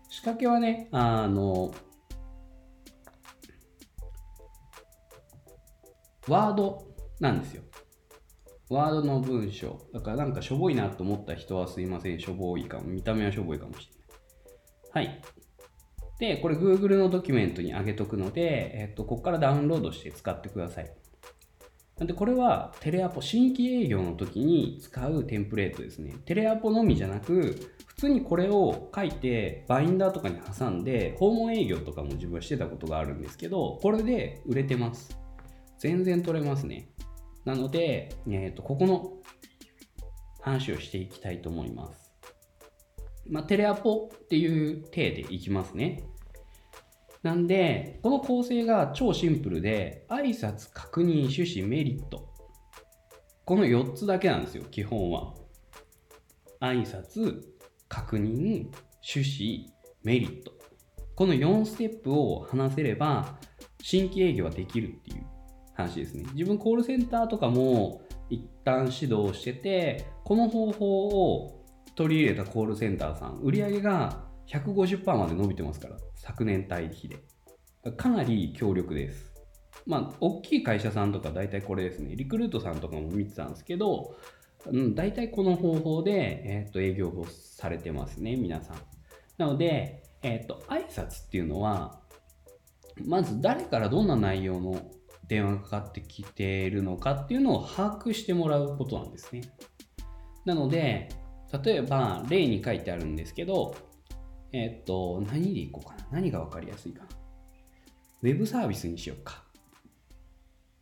[0.08, 1.74] 仕掛けはね、あの、
[6.28, 6.86] ワード
[7.20, 7.62] なんですよ。
[8.70, 9.78] ワードの文章。
[9.92, 12.84] だからなんかしょぼいなと思った人はすいません、しょぼいかも。
[12.84, 13.88] 見た目はしょぼいかもし
[14.94, 15.06] れない。
[15.06, 15.22] はい。
[16.18, 20.92] で、これ Google のドキュメントに上げとくので、えっと、ここからダウンロードして使ってください。
[21.98, 26.16] なんでこれはテレアポ、新規営業の時に使うテンプレートですね。
[26.24, 35.16] テレアポのみじゃなく、普通にこれを書いてバインダーとかに挟んで訪問営業とかも自分はしてたことがあるんですけど、これで売れてます。
[35.78, 36.88] 全然取れますね。
[37.44, 39.12] なので、えーと、ここの
[40.40, 42.12] 話をしていきたいと思います。
[43.26, 46.02] まあ、テレアポっていう体でいきますね。
[47.24, 52.28] なんで、この構成が超シンプルで、挨拶、確認、趣旨、メリット。
[53.46, 55.32] この4つだけなんですよ、基本は。
[56.60, 57.40] 挨拶、
[57.88, 58.68] 確認、
[59.02, 60.52] 趣旨、メリット。
[61.14, 63.38] この4ステップを話せれば、
[63.80, 65.24] 新規営業はできるっていう
[65.72, 66.26] 話ですね。
[66.34, 77.18] 自分コールセンターとかも一旦指導してて、この方法を取り入れたコールセンターさん、売り上げが150%まで伸びてますから、昨年対比で。
[77.98, 79.34] かなり強力です。
[79.86, 82.16] まあ、大きい会社さんとか大体これですね。
[82.16, 84.16] リクルートさんとかも見てたんですけど、
[84.66, 88.76] うん、大体この方法で、えー、と営業をされてますね、皆さん。
[89.36, 92.00] なので、えっ、と、挨拶っていうのは、
[93.04, 94.80] まず誰からどんな内容の
[95.28, 99.42] 電話がかかってきているのかっていうのを把握してもらうことなんですね。
[100.46, 101.10] なので、
[101.62, 103.76] 例えば例に書いてあるんですけど、
[104.56, 106.06] えっと、何でいこうかな？
[106.12, 107.08] 何が分かりやすいかな？
[108.22, 109.42] ウェブサービスにしようか。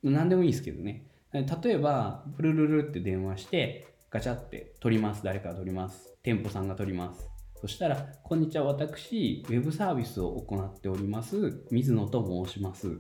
[0.03, 1.07] 何でもいいですけどね。
[1.33, 5.25] 例えば、プルルルって電話して、ガチャって取ります。
[5.25, 6.13] 誰かが取ります。
[6.23, 7.31] 店舗さんが取ります。
[7.63, 8.65] そしたら、こんにちは。
[8.65, 11.65] 私、ウェブサービスを行っております。
[11.71, 12.99] 水野と申します。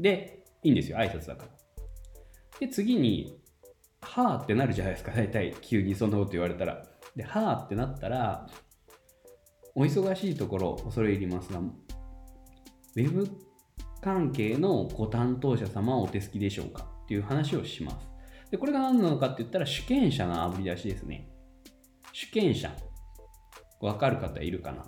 [0.00, 1.50] で、いいんですよ、挨拶だから。
[2.58, 3.38] で、次に、
[4.00, 6.84] はーってなるじゃないですか、大体、急にそんなこと言われたら。
[7.14, 8.48] で、はーってなったら、
[9.80, 13.26] お忙しいところ、恐れ入りますが、ウェブ
[14.02, 18.06] 関係のご担当者様はお手すきでしょうかっていう話をします。
[18.50, 21.30] で、これが何なのかって言ったら、主権者のあぶり出しですね。
[22.12, 22.76] 主権者。
[23.80, 24.84] わかる方いるかな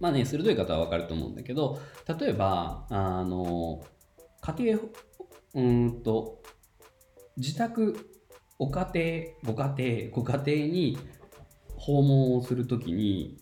[0.00, 1.80] まあね、鋭い方はわかると思うんだけど、
[2.20, 3.82] 例えば、あの、
[4.42, 4.80] 家庭、
[5.54, 6.42] うんと、
[7.38, 7.96] 自宅、
[8.58, 10.98] お家庭、ご家庭、ご家庭に
[11.78, 13.41] 訪問をするときに、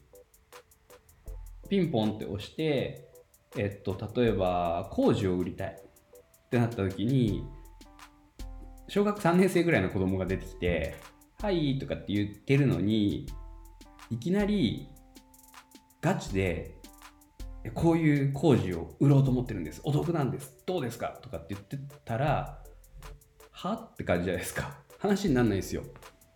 [1.70, 3.08] ピンポンって押して、
[3.56, 7.44] えっと、例えば、工事を売りたいってなったときに、
[8.88, 10.96] 小学3年生ぐらいの子供が出てきて、
[11.40, 13.26] はいとかって言ってるのに、
[14.10, 14.88] いきなり
[16.00, 16.74] ガチで
[17.74, 19.80] こういう工事を売ろうと思ってるんです。
[19.84, 20.52] お得なんです。
[20.66, 21.18] どうですか？
[21.22, 22.62] とかって言ってたら、
[23.52, 23.74] は？
[23.74, 24.76] って感じじゃないですか。
[24.98, 25.84] 話にならないですよ。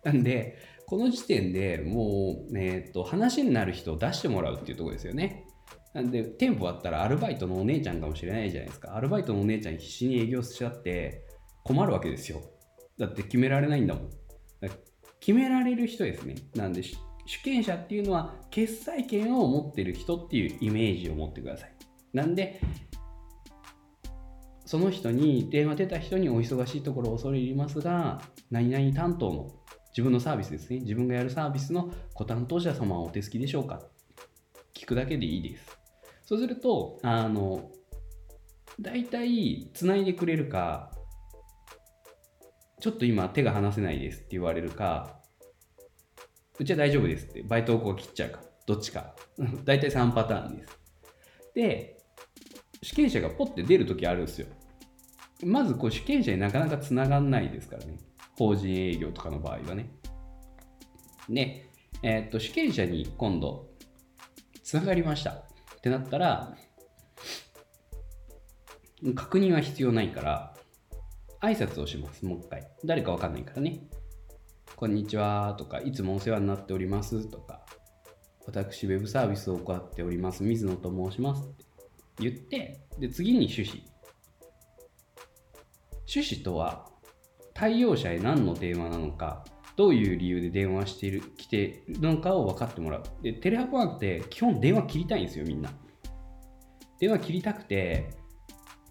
[0.03, 5.47] なんで、この時点でもう、えー、っと、話になる人を出してもらうっていうとこですよね。
[5.93, 8.95] なんで、店舗あったらアルバイトのお姉ちゃんかもしれないじゃないですか。
[8.95, 11.25] アルバイトのお姉ちゃん必死に営業しちゃって
[11.63, 12.41] 困るわけですよ。
[12.97, 14.09] だって決められないんだもん。
[15.19, 16.35] 決められる人ですね。
[16.53, 16.83] なんで、
[17.25, 21.73] 主権者っていうのは決済権を持ってる人っていうイメージを持ってください。
[22.13, 22.61] なんで、
[24.65, 28.21] その人に電話出た人にお忙しいところ恐れ入りますが、
[28.51, 29.51] 何々担当の
[29.95, 30.79] 自分のサービスですね。
[30.79, 33.81] 自分がやるサービスのご担当者様はお手すきでしょうか
[34.73, 35.79] 聞くだけでいいです。
[36.25, 37.71] そうすると、あの、
[38.77, 40.91] 大体、つないでくれるか、
[42.81, 45.21] ちょっと今手が離せないですって言われるか、
[46.59, 49.15] うちは大丈夫ですって、バイトをこう切っちゃうか、どっちか。
[49.63, 50.79] 大体3パターンです。
[51.53, 51.97] で、
[52.81, 54.47] 主権者がポッて出るときあるんですよ。
[55.41, 57.97] まずこう主権者になかなかつながんないですからね。
[58.37, 59.89] 法人営業とかの場合はね。
[61.29, 61.69] で、
[62.03, 63.69] えー、っと、主権者に今度、
[64.63, 65.43] つながりましたっ
[65.81, 66.55] てなったら、
[69.15, 70.53] 確認は必要ないから、
[71.41, 72.67] 挨拶をします、もう一回。
[72.83, 73.87] 誰かわかんないからね。
[74.75, 77.65] こんにちはとか、いつもお世話になっておりますとか、
[78.45, 81.65] 私、ウェブサービスを行っております、水野と申しますって
[82.19, 83.83] 言って、で、次に趣旨。
[86.07, 86.89] 趣旨とは
[87.55, 89.45] 対応者へ何の電話なのか
[89.77, 93.03] どういう理由で電話している来ているのかを分かってもらう。
[93.23, 95.71] でテレアポワークって基本電話切りたいんですよみんな。
[96.99, 98.09] 電話切りたくて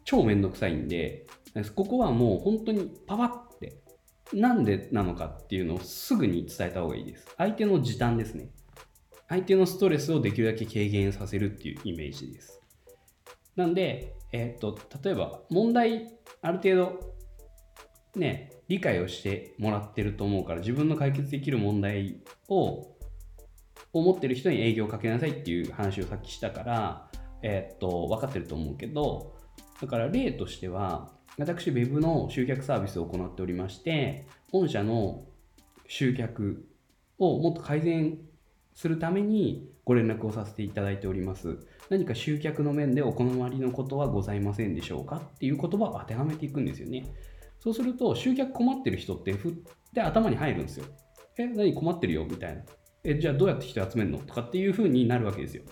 [0.05, 1.27] 超めんどくさいんで
[1.74, 3.81] ここはもう本当にパパって
[4.33, 7.27] なんでなのかっていうのをすぐに伝えた方がいいです。
[7.37, 8.48] 相手の時短ですね。
[9.29, 12.61] 相手のストレスをできるだけ軽減させるっていうイメージです。
[13.57, 16.09] なんで、えー、っと例えば問題
[16.42, 17.13] ある程度
[18.18, 22.16] ね理解をしてもらってると思うから自分の解決できる問題
[22.48, 22.94] を
[23.92, 27.11] 思ってる人に営業をかけなさいっていう話をさっきしたから、
[27.42, 29.35] えー、っと分かってると思うけど
[29.81, 35.24] だから例としては私 Web の集客サービスを行っておりまして本社の
[35.87, 36.66] 集客
[37.18, 38.18] をもっと改善
[38.74, 41.59] するためにご連絡をさせていただいております。
[41.90, 47.05] 何か集客の面でお困りのことはございませんでしょうかっていう言葉を当てはめていくんですよね。
[47.64, 49.53] そうすると、集客困ってる人ってふっ
[49.94, 50.85] て頭に入るんですよ。
[51.38, 52.62] え、何困ってるよみたいな。
[53.03, 54.18] え、じゃあどうやって人集めるの？
[54.18, 55.64] とかっていう風になるわけですよ。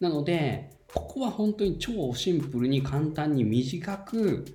[0.00, 4.46] なので、ここは本当に超シンプルに簡単に短く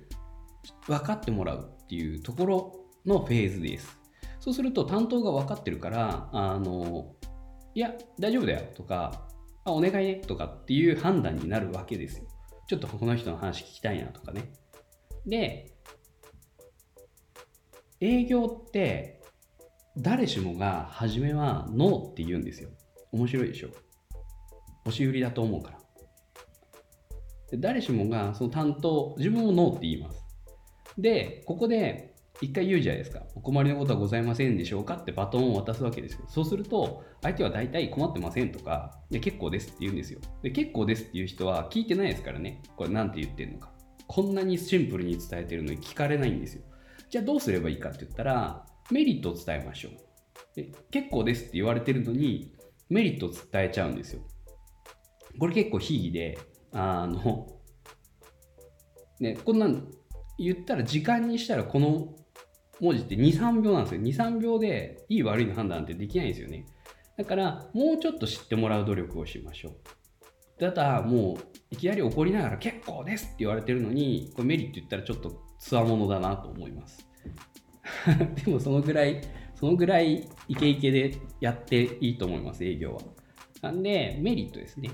[0.88, 3.96] 分かってもらうっていうところのフェーズです。
[4.40, 7.14] そうすると担当が分かってるから、あの、
[7.74, 9.28] いや、大丈夫だよとか、
[9.64, 12.24] あ、お願いねとかっていう判断になるわけですよ。
[12.66, 14.50] ちょっとこの人の話聞きたいなとかね。
[15.26, 15.72] で、
[18.00, 19.20] 営業って
[19.96, 22.70] 誰しもが初めはノーって言うんですよ。
[23.12, 23.68] 面白いでしょ
[24.86, 25.80] 押し売りだと思うから。
[27.50, 30.24] で誰しもがその担当、自分もノーって言います。
[30.96, 33.22] で、ここで一回言うじゃないですか。
[33.34, 36.24] お困りのことはございませんでしょうかってバトンを渡すわけですよ。
[36.28, 40.20] そうすると、相手は大体困ってませんとか、で結構ですって言うんですよ。
[40.42, 42.62] で、結構ですっていう人は聞いてないですからね。
[42.76, 43.72] これなんて言ってんのか。
[44.12, 46.62] こんなにシンプルに伝えてるのに聞かれないんですよ。
[47.10, 49.92] じゃあどうすればいいかって言ったら、メリットを伝えましょう。
[50.56, 52.52] で結構ですって言われてるのに、
[52.88, 54.22] メリットを伝えちゃうんですよ。
[55.38, 56.40] これ結構悲儀で、
[56.72, 57.46] あの、
[59.20, 59.88] ね、こんなん
[60.40, 62.16] 言ったら時間にしたらこの
[62.80, 64.00] 文字って2、3秒なんですよ。
[64.00, 66.66] 2、3秒でいい悪いの判断ってできないんですよね。
[67.16, 69.99] だから、もうちょっと知ってもらう努力をしましょう。
[70.60, 77.08] ただ、もう、いきなり怒りながら結構ですって言われてるのに、これメリット言ったらちょっとつわものだなと思います。
[78.44, 79.22] でもそのぐらい、
[79.54, 83.00] そのぐらいイケイケでやっていいと思います、営業は。
[83.62, 84.90] なんで、メリットですね。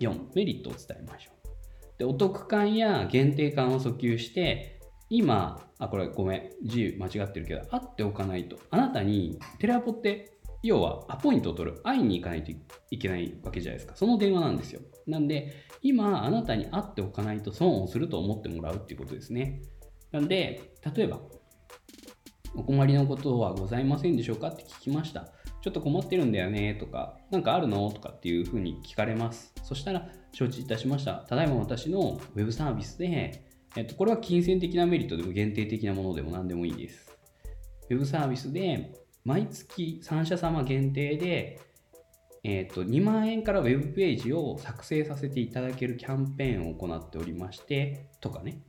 [0.00, 1.98] 4、メリットを伝えましょう。
[1.98, 4.80] で、お得感や限定感を訴求して、
[5.10, 8.58] 今、あ、これごめん、字間違ってるけど、あっておかないと。
[8.70, 10.33] あなたに、テレアポって
[10.64, 12.50] 要はアポイントを取る、会いに行かないと
[12.90, 13.94] いけないわけじゃないですか。
[13.94, 14.80] その電話なんですよ。
[15.06, 19.60] なんで、今あなたに会っておかないと損をすると思ってもらうっていうことですね。
[20.10, 21.20] なんで、例えば、
[22.56, 25.28] お困りのことはございませんでしょうかって聞きました。
[25.60, 27.90] ちょっと困ってるんだよねとか、何かあるの？
[27.90, 29.52] とかっていうふうに聞かれます。
[29.62, 31.26] そしたら、承知いたしました。
[31.28, 33.44] ただいま私の web サービスで、
[33.76, 37.10] えっと、これは金銭的なメリットでも限定的なものでも何でもいいです。
[37.90, 38.92] web サービスで
[39.24, 41.60] 毎月3社様限定で、
[42.42, 48.60] えーと、2万円からウェブページを作成させていただけるキャンペーンを行っておりましてとかね。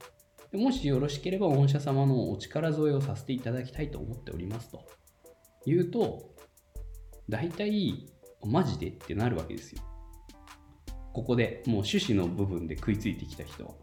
[0.54, 4.86] もしよろしければ御社様のお力添えをさせていただきたいと思っておりますと。
[5.66, 6.34] 言うと
[7.28, 8.08] 大体
[8.46, 9.82] マジでってなるわけですよ。
[11.12, 13.78] ここでもう趣旨の部分で食いついてきた人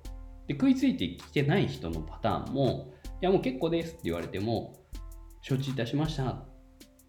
[0.46, 4.74] で食いついてきてない人のパターンもいやもう結構ですって言われても
[5.42, 6.51] 承知いたしました。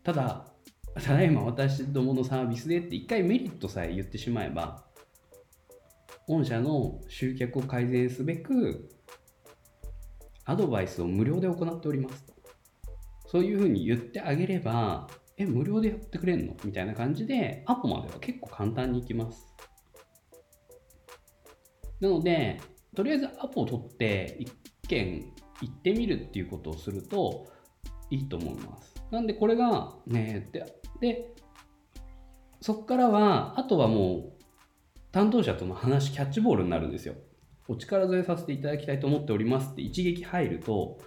[0.04, 0.46] ただ、
[0.96, 4.86] ただいま私どものサービスでって一回メリットさえ言ってしまえば、
[6.28, 8.90] 御社の集客を改善すべく、
[10.46, 12.34] アドバイスを無料で行っておりますと。
[13.28, 16.56] そういうふうに言ってあげれば、え、無料でやってくれんの？
[16.64, 19.48] みたいな感じで、アポまでは結構簡単に行きます。
[22.00, 22.62] なので、
[22.96, 24.54] とりあえずアポを取って一
[24.88, 27.48] 件行ってみるっていうことをすると
[28.12, 28.93] いいと思います。
[29.14, 30.66] なんでこれが、ね、で、
[31.00, 31.36] で、
[32.62, 34.44] そこからは、あとはもう、
[35.12, 37.14] 担当者との話、キャッチボールになるんですよ。
[37.68, 40.98] お力添えさせていただきたいと思っておりますって一撃入ると、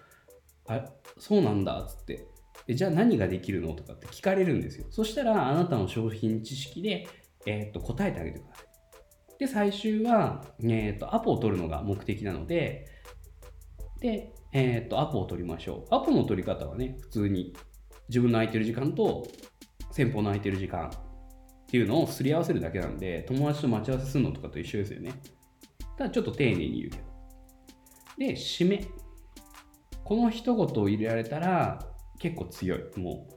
[0.68, 0.84] あ、
[1.18, 2.28] そうなんだ、っつって。
[2.68, 4.86] えじゃあ何ができるのとかって聞かれるんですよ。
[4.90, 7.08] そしたら、あなたの商品知識で、
[7.44, 9.38] えー、っと、答えてあげてください。
[9.40, 12.86] で、最終は、えー、っと、アポを取るのが目的なので、
[13.98, 15.94] で、えー、っと、アポを取りましょう。
[15.94, 17.52] アポの取り方はね、普通に
[18.08, 19.26] 自分の空いてる時間と
[19.90, 20.90] 先方の空いてる時間っ
[21.68, 25.12] ていうのをすり合わせるだけなんで、友達と待ち合わせするのとかと一緒ですよね。
[25.98, 27.04] ただちょっと丁寧に言うけど。
[28.18, 28.86] で、締め。
[30.04, 31.80] この一言を入れられたら
[32.20, 32.80] 結構強い。
[32.96, 33.34] もう、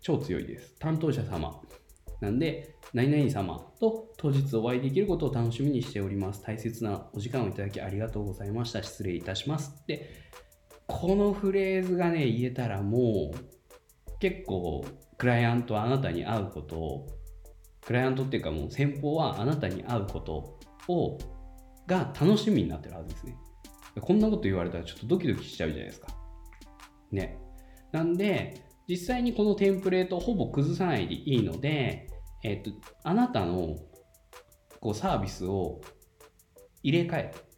[0.00, 0.74] 超強いです。
[0.78, 1.60] 担当者様。
[2.20, 6.42] なんで、何々様と当日お会いできることを楽しみにしております。
[6.42, 8.82] 大切なお時間をいただきありがとうございました。
[8.82, 9.84] 失礼いたします。
[9.86, 10.10] で、
[10.86, 14.84] このフレーズがね、言えたらもう、結構、
[15.16, 17.06] クライアントはあなたに会うことを、
[17.84, 20.58] クライアントっていうかもう先方はあなたに会うこと
[20.88, 21.18] を、
[21.86, 23.36] が楽しみになってるはずですね。
[24.00, 26.08] こんなこと言われたらちょっとドキドキしちゃうじゃないですか。
[27.12, 27.38] ね。
[27.92, 32.08] なんで、実際にこのテンプレートをほぼ崩さないでいいので、
[32.42, 32.70] えっ、と、
[33.02, 33.76] あなたの
[34.80, 35.80] こうサービスを
[36.82, 37.53] 入れ替えて、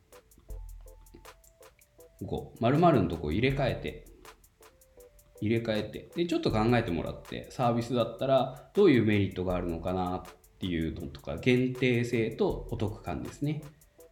[2.25, 4.05] こう、〇〇のとこ入れ替えて、
[5.41, 10.23] 入れ替えて、で、ちょっと考えてもらって、サービスだったらどういうメリットがあるのかなっ
[10.59, 13.63] ていうのとか、限定性とお得感ですね。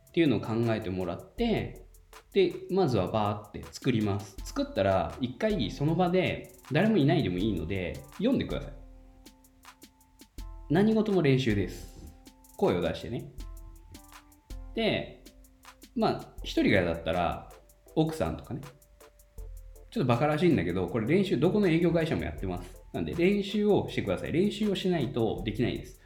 [0.09, 1.87] っていうのを考えてもらって、
[2.33, 4.37] で、まずはバーって作ります。
[4.45, 8.73] 作ったら、一回その場で誰もいないでもいいので、読んでください。
[10.71, 11.95] 何事も練習です。
[12.57, 13.33] 声を出してね。
[14.75, 15.23] で、
[15.97, 17.51] まあ、一人が嫌だったら、
[17.97, 18.61] 奥さんとかね。
[19.91, 22.69] ちょっとバカらしいんだけど、これ練習、どこの営業会社もやってます。
[22.93, 24.33] なんで、練習をしてください。
[24.33, 26.01] 練習をしないとできないです。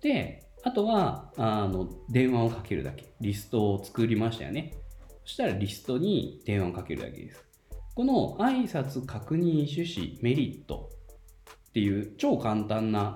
[0.00, 3.12] で、あとは、あの、電話をかけるだけ。
[3.20, 4.72] リストを作りましたよね。
[5.24, 7.44] そしたらリストに電話をかけるだけです。
[7.94, 10.88] この挨拶、確認、趣旨、メリット
[11.68, 13.14] っていう超簡単な、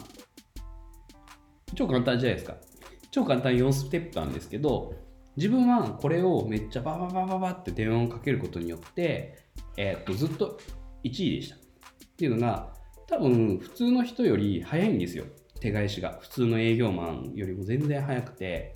[1.74, 2.56] 超簡単じゃないですか。
[3.10, 4.94] 超簡単4ステップなんですけど、
[5.37, 9.39] 自分はこれをめっちゃバババババって電話をかけることによって、
[9.76, 10.59] えっと、ずっと
[11.05, 11.57] 1位でした。
[11.57, 11.59] っ
[12.16, 12.74] ていうのが、
[13.09, 15.24] 多分普通の人より早いんですよ。
[15.61, 16.18] 手返しが。
[16.20, 18.74] 普通の営業マンよりも全然早くて、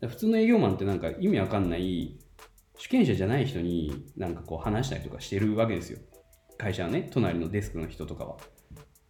[0.00, 2.18] 普通の営業マンってなんか意味わかんない
[2.76, 5.98] 主権者じゃない人になんかこう話したりとかしてるわけですよ。
[6.56, 8.36] 会社はね、隣のデスクの人とかは。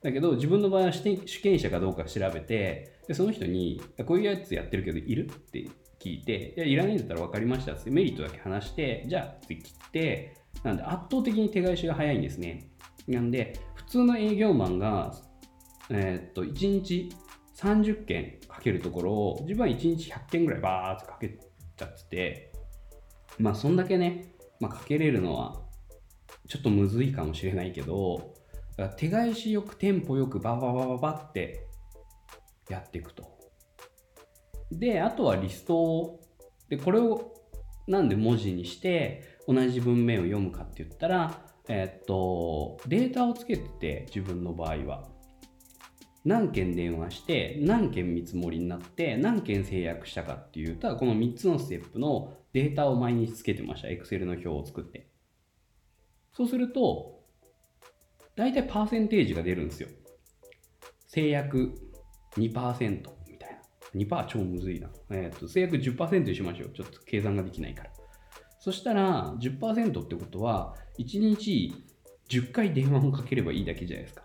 [0.03, 5.69] だけど自分の場合は主権主権者かどうか調べて、でその人にこういうやつやってるけどいるって
[6.01, 12.71] 聞いて、いや、いらないんだったら分かりましたってメリットだけ話して、じゃあって切って、なんで圧倒的に手返しが早いんですね。
[13.07, 15.15] なんで、普通の営業マンが、
[15.91, 17.11] えーっと、1日
[17.57, 21.29] 30件かけるところを、自分は1日100件ぐらいバーってかけ
[21.77, 22.53] ちゃってて、
[23.39, 25.63] まあ、そんだけね、まあ、かけれるのは、
[26.49, 28.35] ちょっとむずいかもしれないけど、
[28.97, 31.67] 手返しよく、テンポよく、バババババって
[32.69, 33.30] やっていくと。
[34.71, 36.21] で、あとはリストを、
[36.69, 37.35] で、これを
[37.87, 45.09] なんで文字にして同じ文面を読むかって言ったら、えっと、データをつけてて、自分の場合は。
[46.25, 53.89] 何件電話して、何件見積もりになって、何件制約したかっていうと、この3つのステップのデータを毎日つけてました。
[53.89, 55.11] Excel の表を作って。
[56.33, 57.21] そうすると、
[58.37, 59.89] 大体パーセンテージが出るんですよ。
[61.07, 61.75] 制約
[62.37, 63.20] 2%
[63.95, 64.91] 2%超むずいな。
[65.11, 66.71] えっ、と、制約10%にしましょう。
[66.71, 67.91] ちょっと計算ができないから。
[68.59, 71.73] そしたら、10%ってことは、1日
[72.29, 74.25] 10回電話をかければいいだけじゃないですか。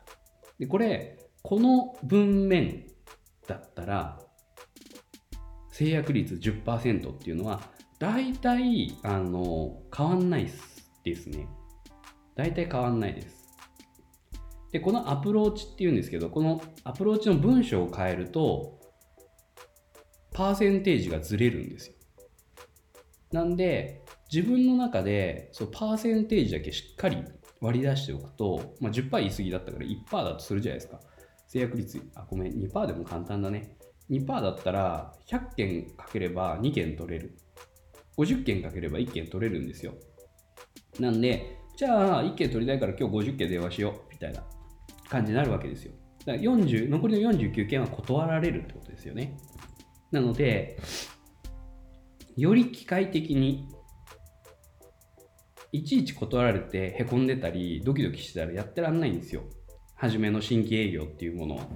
[0.59, 2.85] で、これ、この文面
[3.47, 4.19] だったら、
[5.71, 7.61] 制約率10%っていうのは、
[7.99, 10.47] 大体、あの、変わんない
[11.03, 11.47] ですね。
[12.35, 13.45] 大体変わんないです。
[14.71, 18.74] で、このアプローチっていうんですけど、このアプローチの文章を変えると、
[20.35, 21.93] パーセンテージがずれるんですよ。
[23.31, 27.23] なんで、自分の中でそうパーセンテージだけしっかり
[27.61, 30.99] 割り出しておくと、まあ、10%言い過ぎだったから1%だとするじゃないですか。
[31.47, 33.77] 制約率、あ、ごめん、2%でも簡単だね。
[34.09, 37.37] 2%だったら100件かければ2件取れる。
[38.17, 39.93] 50件かければ1件取れるんですよ。
[40.99, 44.43] なんで、じゃあ1件取りたいから今日50件電話しようみたいな
[45.07, 45.93] 感じになるわけですよ。
[46.25, 49.37] だから40残りの49件は断られるってことですよね。
[50.11, 50.79] なので、
[52.35, 53.67] より機械的に
[55.71, 59.43] いちいち断られてへこんでたりドキドキしてたらやってらんないんですよ。
[59.95, 61.67] 初めの新規営業っていうものは。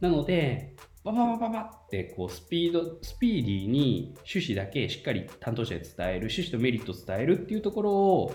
[0.00, 0.74] なので
[1.04, 8.34] バババババってこうスピードスピーディーに趣旨だけしっかり担当者に伝える趣旨とメリットを伝えるっていうところを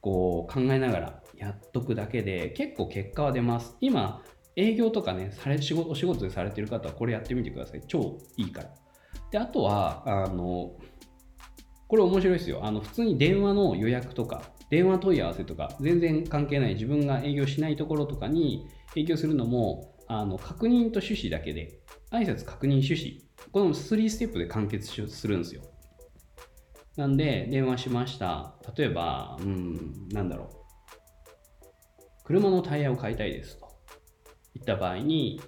[0.00, 3.76] こう考えながらやっとくだけで結構結果は出ます。
[3.80, 4.22] 今
[4.56, 8.70] 営業とかねされ仕事お仕事でされてる方はこれやってみてください超いいから
[9.30, 10.72] であとはあの
[11.88, 12.64] これ面白いですよ。
[12.64, 21.80] あの普通に電話の予約とか、電話問い合わせとか、全然関係ない自分が営業しないところとかに営業するのも、あの確認と趣旨だけで、
[22.10, 23.20] 挨拶確認趣旨、
[23.52, 25.62] この3ステップで完結するんですよ。
[26.96, 28.56] なんで、電話しました。
[28.76, 30.48] 例えば、うん、なんだろう。
[32.24, 33.65] 車のタイヤを買いたいですと。
[34.56, 35.38] 言った場合に、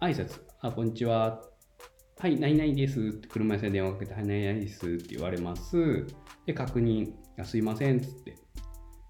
[0.00, 1.42] 挨拶、あ、こんにちは。
[2.20, 6.06] はい、何々ですって車屋さんに電話かけて、はい、何々ですって言われます。
[6.46, 8.36] で、確認、あすいませんっつって。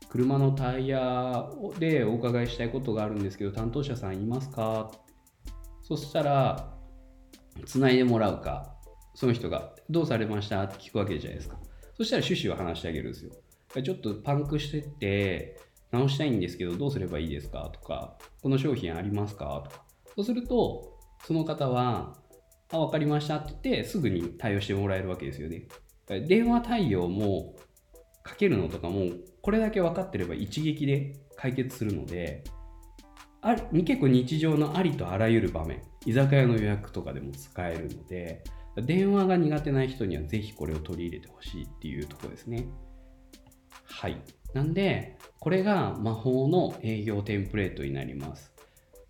[0.09, 4.91] 車のタイヤでお伺いしたいことがあるんですけど、担当者さんいますか？
[5.83, 6.75] そしたら、
[7.67, 8.75] つないでもらうか、
[9.15, 10.63] その人が、どうされました？
[10.63, 11.59] って聞くわけじゃないですか。
[11.95, 13.33] そしたら趣旨を話してあげるんですよ。
[13.83, 15.61] ちょっとパンクしてて、
[15.91, 17.71] 直したいんですけど、どうすればいいですか？
[17.73, 19.63] とか、この商品ありますか？
[19.65, 19.85] とか。
[20.17, 22.17] そうすると、その方は、
[22.71, 25.67] あ、わかりましたって言って、すぐに対応してもらえるわけですよね。
[26.27, 27.57] 電話対応も、
[28.23, 29.07] かけるのとかも、
[29.41, 32.45] これだけ分かってれば一撃で解決するので、
[33.41, 38.43] あ結構日常のありとあらゆる場面、居酒屋の予約とかでも使えるので、
[38.85, 42.69] 電話が苦手な人にはぜひこれを取り入れてほしいっていうとこですね。
[43.85, 44.21] はい。
[44.55, 48.53] なんで、これが魔法の営業テンプレートになります。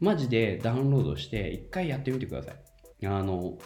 [0.00, 3.06] マジでダウンロードして一回やってみてください。
[3.06, 3.58] あの、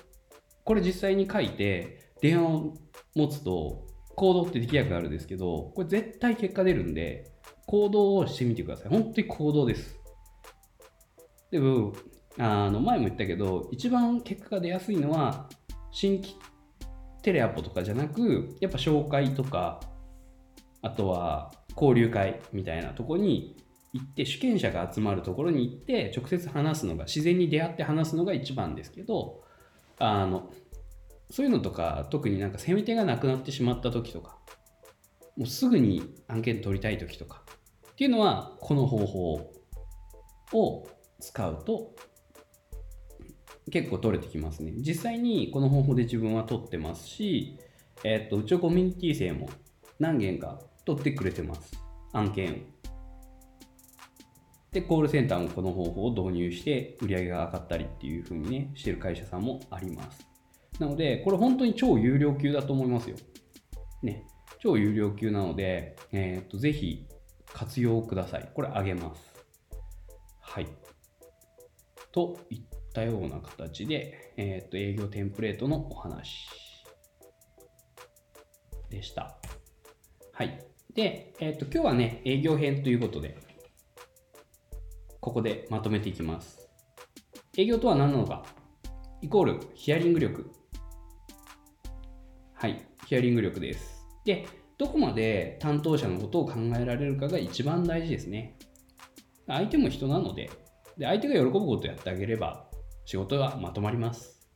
[0.64, 2.74] これ実際に書いて電話を
[3.14, 7.32] 持つと行動ってできなくなるんですけど、これ絶対結果出るんで、
[7.66, 8.88] 行動をしてみてください。
[8.88, 9.98] 本当に行動です。
[11.50, 11.92] でも、
[12.38, 15.48] あの前も言ったけど、一番結果が出やすいのは、
[15.90, 16.36] 新規
[17.22, 19.80] テレアポとかじゃなく、やっぱ紹介とか、
[20.82, 23.56] あとは交流会みたいなとこに
[23.92, 29.42] 行って、主権者が集まるところに行って、直接話すのが、自然に出会って話すのが一番ですけど、
[29.98, 30.50] あの、
[31.30, 34.38] そういうのとか、特になんか攻め手がなくなってしまった時とか、
[35.36, 37.42] もうすぐに案件取りたい時とか、
[37.92, 39.52] っていうのは、この方法
[40.52, 40.88] を
[41.20, 41.94] 使うと
[43.70, 44.72] 結構取れてきますね。
[44.76, 47.58] 実際にこの方法で自分は取ってますし、
[48.04, 49.48] えっと、うちのコミュニティ生も
[49.98, 51.72] 何件か取ってくれてます。
[52.12, 52.56] 案件を。
[54.72, 60.26] で、コールセンターもこの方法を導入して売り上げが上がったりっていう風にね、してる会社さんもあります。
[60.80, 63.16] なので、これ本当に超有料級だと思いますよ。
[64.02, 64.26] ね。
[64.60, 67.06] 超有料級なので、えっと、ぜひ
[67.52, 68.50] 活用ください。
[68.54, 69.22] これあげます。
[70.40, 70.68] はい。
[72.10, 72.60] といっ
[72.94, 76.48] たような形で、えっと、営業テンプレートのお話
[78.88, 79.36] でした。
[80.32, 80.71] はい。
[80.94, 83.36] で、えっと、今日はね、営業編ということで、
[85.20, 86.68] ここでまとめていきます。
[87.56, 88.44] 営業とは何なのか？
[89.22, 90.50] イコールヒアリング力。
[92.52, 94.04] はい、ヒアリング力です。
[94.24, 98.58] で、どこまで担当者のことを考えられるかが一番大事ですね。
[99.46, 100.50] 相手も人なので、
[100.98, 102.66] で相手が喜ぶことをやってあげれば
[103.06, 104.46] 仕事はまとまります。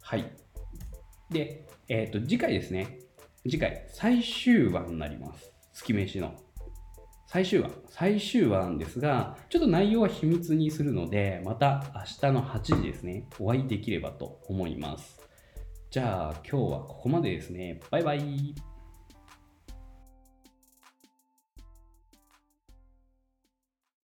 [0.00, 0.30] はい。
[1.30, 3.00] で、えっ、と、次回ですね。
[3.42, 5.55] 次回、最終話になります。
[5.76, 6.34] 月飯の。
[7.26, 7.70] 最終話。
[7.90, 15.20] 最終話なんですが、ちょっと内容は秘密にするので、また明日の8時ですね、お会いできればと思います。
[15.90, 17.80] じゃあ、今日はここまでですね。
[17.90, 18.54] バイバイ。